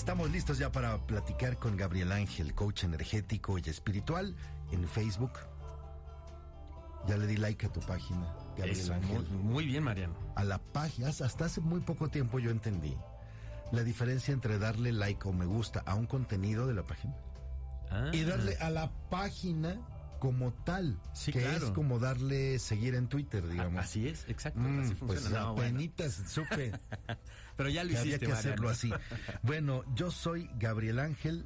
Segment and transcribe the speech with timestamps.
[0.00, 4.34] Estamos listos ya para platicar con Gabriel Ángel, coach energético y espiritual
[4.72, 5.32] en Facebook.
[7.06, 9.26] Ya le di like a tu página, Gabriel Eso, Ángel.
[9.28, 10.14] muy, muy bien, Mariano.
[10.36, 12.96] A la página, hasta hace muy poco tiempo yo entendí
[13.72, 17.14] la diferencia entre darle like o me gusta a un contenido de la página
[17.90, 19.78] Ah, y darle a la página
[20.20, 21.66] como tal, Sí, que claro.
[21.66, 23.82] es como darle seguir en Twitter, digamos.
[23.84, 24.60] Así es, exacto.
[24.60, 25.24] Mm, así pues.
[25.30, 25.70] No, bueno.
[25.70, 26.72] apenitas supe
[27.56, 28.92] Pero ya lo que había hiciste, que hacerlo así.
[29.42, 31.44] Bueno, yo soy Gabriel Ángel.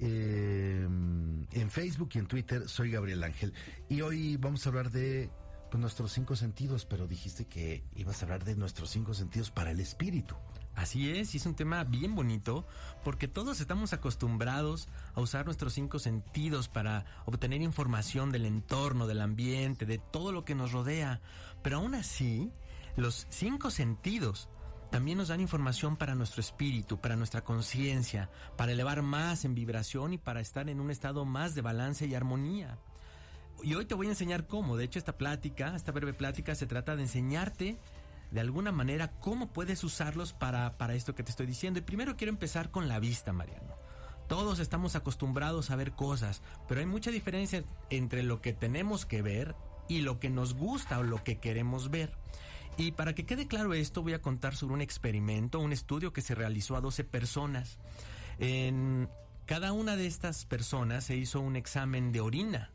[0.00, 3.52] eh, en Facebook y en Twitter soy Gabriel Ángel.
[3.88, 5.30] Y hoy vamos a hablar de
[5.70, 9.70] pues, nuestros cinco sentidos, pero dijiste que ibas a hablar de nuestros cinco sentidos para
[9.72, 10.36] el espíritu.
[10.78, 12.64] Así es, y es un tema bien bonito
[13.02, 19.20] porque todos estamos acostumbrados a usar nuestros cinco sentidos para obtener información del entorno, del
[19.20, 21.20] ambiente, de todo lo que nos rodea.
[21.64, 22.52] Pero aún así,
[22.94, 24.48] los cinco sentidos
[24.92, 30.12] también nos dan información para nuestro espíritu, para nuestra conciencia, para elevar más en vibración
[30.12, 32.78] y para estar en un estado más de balance y armonía.
[33.64, 34.76] Y hoy te voy a enseñar cómo.
[34.76, 37.78] De hecho, esta plática, esta breve plática, se trata de enseñarte
[38.30, 41.78] de alguna manera cómo puedes usarlos para, para esto que te estoy diciendo.
[41.78, 43.76] Y primero quiero empezar con la vista, Mariano.
[44.28, 49.22] Todos estamos acostumbrados a ver cosas, pero hay mucha diferencia entre lo que tenemos que
[49.22, 49.54] ver
[49.88, 52.12] y lo que nos gusta o lo que queremos ver.
[52.76, 56.20] Y para que quede claro esto, voy a contar sobre un experimento, un estudio que
[56.20, 57.78] se realizó a 12 personas.
[58.38, 59.08] En
[59.46, 62.70] cada una de estas personas se hizo un examen de orina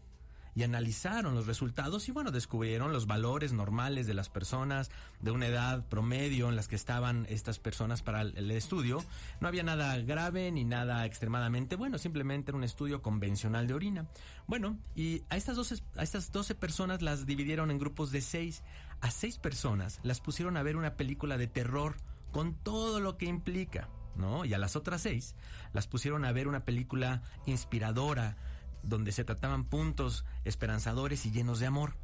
[0.56, 5.48] y analizaron los resultados y bueno, descubrieron los valores normales de las personas de una
[5.48, 9.04] edad promedio en las que estaban estas personas para el estudio.
[9.40, 14.08] No había nada grave ni nada extremadamente bueno, simplemente era un estudio convencional de orina.
[14.48, 18.64] Bueno, y a estas 12, a estas 12 personas las dividieron en grupos de 6.
[19.02, 21.96] A 6 personas las pusieron a ver una película de terror
[22.32, 23.90] con todo lo que implica.
[24.16, 24.46] ¿No?
[24.46, 25.34] Y a las otras seis
[25.74, 28.38] las pusieron a ver una película inspiradora,
[28.84, 31.96] donde se trataban puntos esperanzadores y llenos de amor.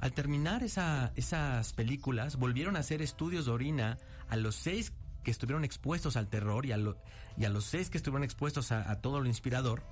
[0.00, 3.98] Al terminar esa- esas películas, volvieron a hacer estudios de orina
[4.28, 8.72] a los seis que estuvieron expuestos al terror y a, los seis que estuvieron expuestos
[8.72, 9.84] a, todo lo inspirador.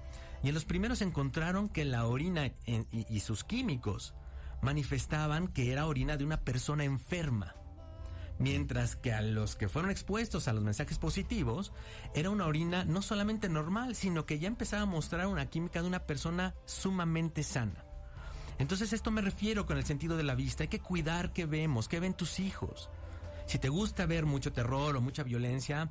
[0.42, 4.14] Y en los primeros encontraron que la orina y sus químicos
[4.62, 7.54] manifestaban que era orina de una persona enferma.
[8.40, 11.74] Mientras que a los que fueron expuestos a los mensajes positivos,
[12.14, 15.88] era una orina no solamente normal, sino que ya empezaba a mostrar una química de
[15.88, 17.84] una persona sumamente sana.
[18.58, 20.62] Entonces esto me refiero con el sentido de la vista.
[20.62, 22.88] Hay que cuidar qué vemos, qué ven tus hijos.
[23.44, 25.90] Si te gusta ver mucho terror o mucha violencia,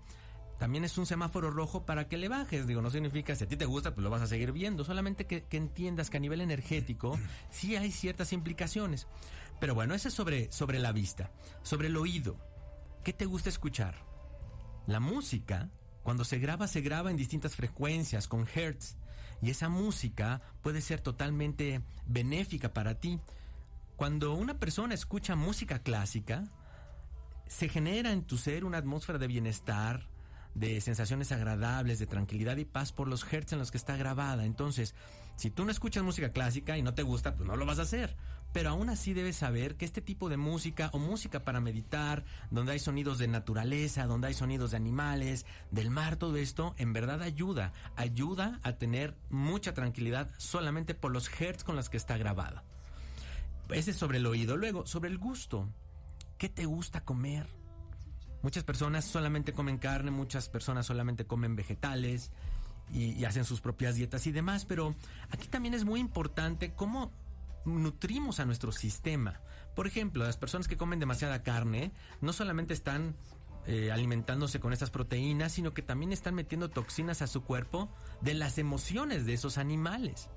[0.60, 2.68] también es un semáforo rojo para que le bajes.
[2.68, 4.84] Digo, no significa si a ti te gusta, pues lo vas a seguir viendo.
[4.84, 7.18] Solamente que, que entiendas que a nivel energético
[7.50, 9.08] sí hay ciertas implicaciones.
[9.62, 11.32] Pero bueno, eso es sobre, sobre la vista.
[11.64, 12.38] Sobre el oído.
[13.06, 13.96] ¿Qué te gusta escuchar?
[14.86, 15.70] La música,
[16.04, 18.98] cuando se graba, se graba en distintas frecuencias, con hertz.
[19.42, 23.22] Y esa música puede ser totalmente benéfica para ti.
[23.96, 26.44] Cuando una persona escucha música clásica,
[27.48, 30.10] se genera en tu ser una atmósfera de bienestar,
[30.56, 34.46] de sensaciones agradables, de tranquilidad y paz por los hertz en los que está grabada.
[34.46, 34.96] Entonces,
[35.36, 37.84] si tú no escuchas música clásica y no te gusta, pues no lo vas a
[37.84, 38.16] hacer.
[38.52, 42.74] Pero aún así debes saber que este tipo de música o música para meditar, donde
[42.74, 47.22] hay sonidos de naturaleza, donde hay sonidos de animales, del mar, todo esto, en verdad
[47.22, 47.74] ayuda.
[47.96, 52.64] Ayuda a tener mucha tranquilidad solamente por los hertz con los que está grabada.
[53.70, 54.58] Ese es sobre el oído.
[54.58, 55.70] Luego, sobre el gusto.
[56.38, 57.59] ¿Qué te gusta comer?
[58.42, 62.32] Muchas personas solamente comen carne, muchas personas solamente comen vegetales
[62.92, 64.96] y, hacen sus propias dietas y demás, pero
[65.30, 67.12] aquí también es muy importante cómo
[67.66, 69.42] nutrimos a nuestro sistema.
[69.76, 71.92] Por ejemplo, las personas que comen demasiada carne
[72.22, 73.16] no solamente están
[73.68, 77.90] eh, alimentándose con estas proteínas, sino que también están metiendo toxinas a su cuerpo
[78.22, 80.30] de las emociones de esos animales.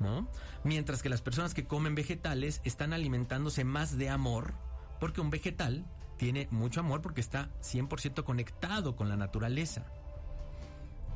[0.00, 0.28] ¿no?
[0.64, 4.54] Mientras que las personas que comen vegetales están alimentándose más de amor,
[4.98, 5.86] porque un vegetal
[6.22, 9.86] tiene mucho amor porque está 100% conectado con la naturaleza.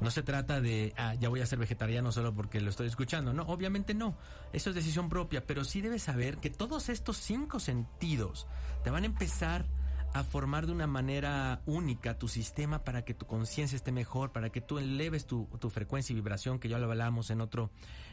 [0.01, 3.33] No se trata de, ah, ya voy a ser vegetariano solo porque lo estoy escuchando.
[3.33, 4.19] No, obviamente no.
[4.53, 8.49] Eso es decisión propia, pero sí debes saber que todos estos cinco sentidos
[8.83, 9.65] te van a empezar
[10.13, 14.51] a formar de una manera única tu sistema para que tu conciencia esté mejor, para
[14.51, 17.71] que tú eleves tu, tu, frecuencia y vibración, que ya lo hablamos en otro,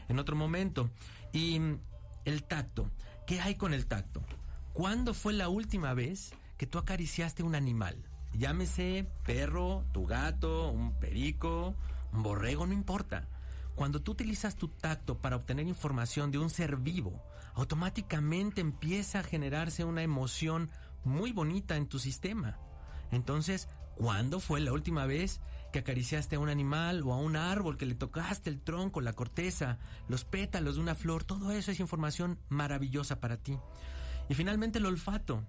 [0.08, 0.90] en otro momento.
[1.32, 1.60] Y
[2.24, 2.88] el tacto.
[3.26, 4.22] ¿Qué hay con el tacto?
[4.72, 6.32] ¿Cuándo fue la última vez
[6.64, 8.08] que tú acariciaste un animal?
[8.32, 11.74] Llámese perro, tu gato, un perico,
[12.10, 13.28] un borrego, no importa.
[13.74, 17.22] Cuando tú utilizas tu tacto para obtener información de un ser vivo,
[17.52, 20.70] automáticamente empieza a generarse una emoción
[21.04, 22.56] muy bonita en tu sistema.
[23.12, 27.76] Entonces, ¿cuándo fue la última vez que acariciaste a un animal o a un árbol,
[27.76, 29.76] que le tocaste el tronco, la corteza,
[30.08, 31.24] los pétalos de una flor?
[31.24, 33.58] Todo eso es información maravillosa para ti.
[34.30, 35.44] Y finalmente el olfato.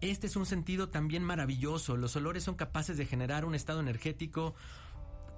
[0.00, 1.96] Este es un sentido también maravilloso.
[1.96, 4.54] Los olores son capaces de generar un estado energético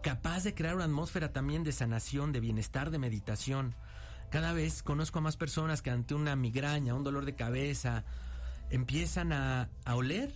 [0.02, 3.74] capaz de crear una atmósfera también de sanación, de bienestar, de meditación.
[4.30, 8.04] Cada vez conozco a más personas que ante una migraña, un dolor de cabeza,
[8.70, 10.32] empiezan a, oler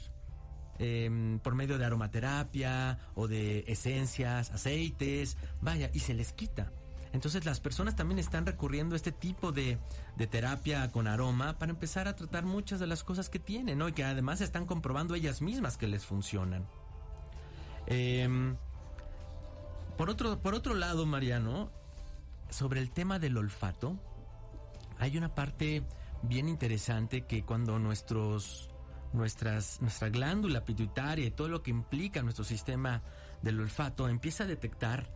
[0.78, 6.72] em, por medio de aromaterapia o de esencias, aceites, vaya, y se les quita.
[7.12, 9.78] Entonces las personas también están recurriendo a este tipo de,
[10.30, 13.88] terapia con aroma para empezar a tratar muchas de las cosas que tienen, ¿no?
[13.88, 16.66] Y que además están comprobando ellas mismas que les funcionan.
[17.86, 18.56] Em,
[19.96, 21.70] por, otro, por otro lado, Mariano,
[22.50, 23.98] sobre el tema del olfato,
[24.98, 25.84] hay una parte
[26.22, 28.70] bien interesante que cuando nuestros
[29.12, 33.02] nuestras nuestra glándula pituitaria y todo lo que implica nuestro sistema
[33.42, 35.08] del olfato empieza a detectar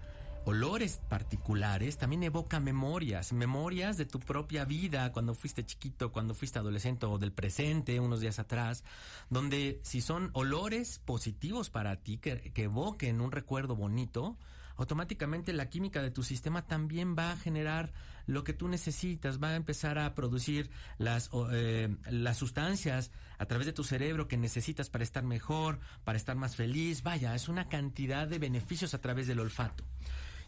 [0.45, 6.59] olores particulares, también evoca memorias, memorias de tu propia vida cuando fuiste chiquito, cuando fuiste
[6.59, 8.85] adolescente o del presente, unos días atrás,
[9.29, 14.37] donde si son olores positivos para ti que, que evoquen un recuerdo bonito,
[14.77, 17.93] automáticamente la química de tu sistema también va a generar
[18.27, 23.67] lo que tú necesitas, va a empezar a producir las, eh, las sustancias a través
[23.67, 27.03] de tu cerebro que necesitas para estar mejor, para estar más feliz.
[27.03, 29.85] Vaya, es una cantidad de beneficios a través del olfato.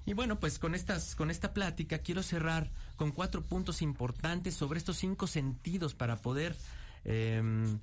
[0.04, 4.78] Y bueno, pues con estas, con esta plática quiero cerrar con cuatro puntos importantes sobre
[4.78, 6.56] estos cinco sentidos para poder
[7.04, 7.78] em,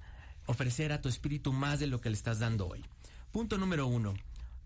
[0.45, 2.83] ofrecer a tu espíritu más de lo que le estás dando hoy.
[3.31, 4.15] Punto número uno.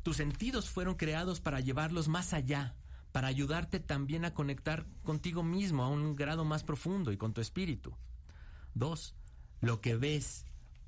[0.02, 2.76] Tus sentidos fueron creados para llevarlos más allá,
[3.12, 7.42] para ayudarte también a conectar contigo mismo a un grado más profundo y con tu
[7.42, 7.96] espíritu.
[8.74, 9.16] Dos,
[9.62, 10.46] lo que ves,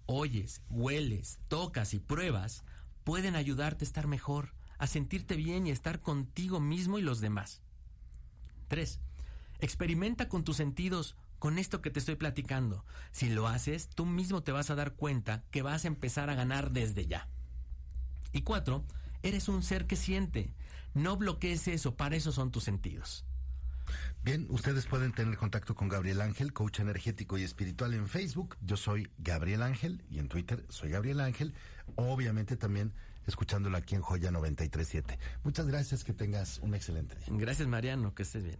[0.08, 2.64] oyes, hueles, tocas y pruebas
[3.04, 7.62] pueden ayudarte a estar mejor, a sentirte bien y estar contigo mismo y los demás.
[8.68, 9.00] Tres,
[9.60, 12.86] experimenta con tus sentidos con esto que te estoy platicando.
[13.12, 16.36] Si lo haces, tú mismo te vas a dar cuenta que vas a empezar a
[16.36, 17.30] ganar desde ya.
[18.32, 18.86] Y cuatro,
[19.26, 20.54] Eres un ser que siente.
[20.94, 23.26] No bloquees eso, para eso son tus sentidos.
[24.24, 28.56] Bien, ustedes pueden tener contacto con Gabriel Ángel, coach energético y espiritual en Facebook.
[28.62, 31.56] Yo soy Gabriel Ángel y en Twitter soy Gabriel Ángel.
[31.96, 32.94] Obviamente también
[33.28, 35.20] escuchándolo aquí en Joya 937.
[35.44, 37.26] Muchas gracias, que tengas un excelente día.
[37.30, 38.60] Gracias, Mariano, que estés bien.